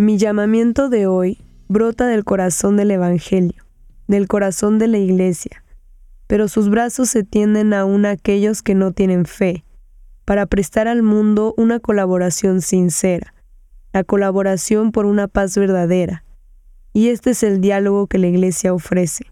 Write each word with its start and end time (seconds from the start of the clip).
Mi 0.00 0.16
llamamiento 0.16 0.88
de 0.88 1.06
hoy 1.06 1.36
brota 1.68 2.06
del 2.06 2.24
corazón 2.24 2.78
del 2.78 2.90
Evangelio, 2.90 3.66
del 4.08 4.28
corazón 4.28 4.78
de 4.78 4.88
la 4.88 4.96
Iglesia, 4.96 5.62
pero 6.26 6.48
sus 6.48 6.70
brazos 6.70 7.10
se 7.10 7.22
tienden 7.22 7.74
aún 7.74 8.06
a 8.06 8.12
aquellos 8.12 8.62
que 8.62 8.74
no 8.74 8.92
tienen 8.92 9.26
fe, 9.26 9.62
para 10.24 10.46
prestar 10.46 10.88
al 10.88 11.02
mundo 11.02 11.52
una 11.58 11.80
colaboración 11.80 12.62
sincera, 12.62 13.34
la 13.92 14.02
colaboración 14.02 14.90
por 14.90 15.04
una 15.04 15.28
paz 15.28 15.54
verdadera. 15.58 16.24
Y 16.94 17.08
este 17.08 17.32
es 17.32 17.42
el 17.42 17.60
diálogo 17.60 18.06
que 18.06 18.16
la 18.16 18.28
Iglesia 18.28 18.72
ofrece. 18.72 19.26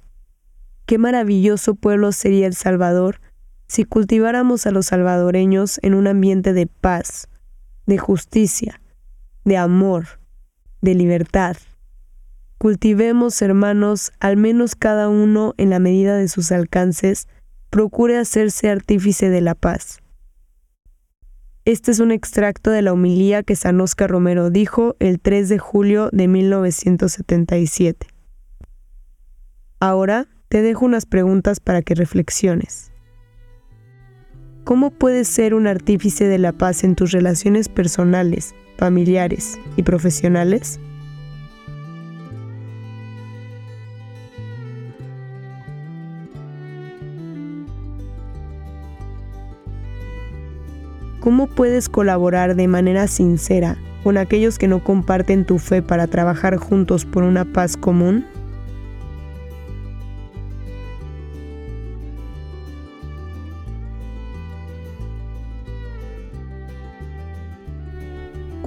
Qué 0.85 0.99
maravilloso 0.99 1.77
pueblo 1.77 2.13
sería 2.13 2.47
El 2.47 2.55
Salvador 2.55 3.23
si 3.69 3.85
cultiváramos 3.85 4.67
a 4.67 4.71
los 4.71 4.85
salvadoreños 4.85 5.81
en 5.83 5.95
un 5.95 6.07
ambiente 6.07 6.53
de 6.53 6.67
paz, 6.67 7.31
de 7.87 7.97
justicia, 7.97 8.83
de 9.47 9.57
amor, 9.57 10.19
de 10.81 10.95
libertad. 10.95 11.57
Cultivemos, 12.59 13.41
hermanos, 13.41 14.13
al 14.19 14.37
menos 14.37 14.75
cada 14.75 15.09
uno 15.09 15.55
en 15.59 15.71
la 15.71 15.79
medida 15.79 16.17
de 16.17 16.29
sus 16.29 16.51
alcances, 16.51 17.29
procure 17.71 18.19
hacerse 18.19 18.69
artífice 18.71 19.31
de 19.31 19.41
la 19.41 19.55
paz. 19.55 20.01
Este 21.65 21.91
es 21.91 22.01
un 22.01 22.13
extracto 22.13 22.71
de 22.71 22.83
la 22.83 22.93
homilía 22.93 23.43
que 23.43 23.55
San 23.55 23.81
Oscar 23.81 24.11
Romero 24.11 24.51
dijo 24.51 24.97
el 25.01 25.21
3 25.21 25.51
de 25.51 25.59
julio 25.59 26.09
de 26.13 26.27
1977. 26.27 28.07
Ahora 29.79 30.27
te 30.49 30.63
dejo 30.63 30.87
unas 30.87 31.05
preguntas 31.05 31.61
para 31.61 31.83
que 31.83 31.95
reflexiones. 31.95 32.91
¿Cómo 34.69 34.91
puedes 34.91 35.29
ser 35.29 35.55
un 35.55 35.67
artífice 35.67 36.27
de 36.27 36.37
la 36.37 36.53
paz 36.53 36.85
en 36.85 36.95
tus 36.95 37.13
relaciones 37.13 37.71
personales, 37.71 38.55
familiares 38.77 39.59
y 39.79 39.83
profesionales? 39.83 40.79
¿Cómo 51.21 51.47
puedes 51.47 51.89
colaborar 51.89 52.55
de 52.55 52.69
manera 52.69 53.07
sincera 53.09 53.79
con 54.05 54.19
aquellos 54.19 54.59
que 54.59 54.69
no 54.69 54.85
comparten 54.85 55.47
tu 55.47 55.59
fe 55.59 55.81
para 55.81 56.09
trabajar 56.09 56.59
juntos 56.59 57.07
por 57.07 57.23
una 57.23 57.47
paz 57.47 57.79
común? 57.79 58.27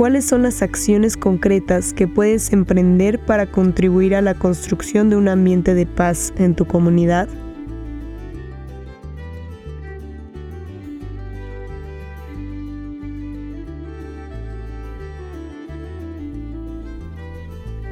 ¿Cuáles 0.02 0.26
son 0.26 0.42
las 0.42 0.64
acciones 0.64 1.16
concretas 1.16 1.94
que 1.94 2.08
puedes 2.08 2.52
emprender 2.54 3.24
para 3.24 3.46
contribuir 3.46 4.16
a 4.16 4.24
la 4.24 4.34
construcción 4.34 5.12
de 5.12 5.16
un 5.16 5.28
ambiente 5.28 5.76
de 5.76 5.86
paz 5.86 6.34
en 6.38 6.56
tu 6.56 6.66
comunidad? 6.66 7.30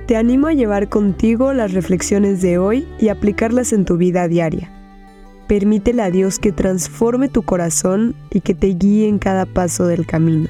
Te 0.08 0.16
animo 0.16 0.48
a 0.48 0.53
llevar 0.53 0.90
contigo 0.90 1.53
las 1.53 1.74
reflexiones 1.74 2.42
de 2.42 2.58
hoy 2.58 2.88
y 3.00 3.09
aplicarlas 3.09 3.72
en 3.72 3.86
tu 3.86 3.98
vida 3.98 4.28
diaria. 4.28 4.72
Permítele 5.48 6.02
a 6.02 6.09
Dios 6.09 6.40
que 6.40 6.52
transforme 6.52 7.30
tu 7.30 7.44
corazón 7.44 8.16
y 8.31 8.42
que 8.42 8.56
te 8.56 8.69
guíe 8.69 9.08
en 9.08 9.19
cada 9.19 9.46
paso 9.46 9.86
del 9.86 10.08
camino. 10.08 10.50